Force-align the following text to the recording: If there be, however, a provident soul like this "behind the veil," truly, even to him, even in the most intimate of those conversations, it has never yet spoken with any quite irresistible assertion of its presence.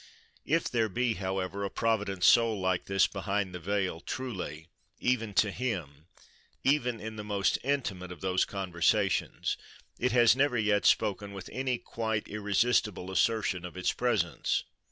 If 0.47 0.63
there 0.67 0.89
be, 0.89 1.13
however, 1.13 1.63
a 1.63 1.69
provident 1.69 2.23
soul 2.23 2.59
like 2.59 2.85
this 2.85 3.05
"behind 3.05 3.53
the 3.53 3.59
veil," 3.59 3.99
truly, 3.99 4.65
even 4.99 5.35
to 5.35 5.51
him, 5.51 6.07
even 6.63 6.99
in 6.99 7.17
the 7.17 7.23
most 7.23 7.59
intimate 7.63 8.11
of 8.11 8.19
those 8.21 8.43
conversations, 8.43 9.57
it 9.99 10.11
has 10.11 10.35
never 10.35 10.57
yet 10.57 10.87
spoken 10.87 11.33
with 11.33 11.51
any 11.53 11.77
quite 11.77 12.27
irresistible 12.27 13.11
assertion 13.11 13.63
of 13.63 13.77
its 13.77 13.91
presence. 13.91 14.63